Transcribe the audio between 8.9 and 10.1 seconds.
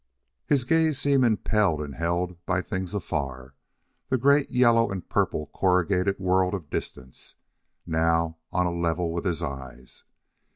with his eyes.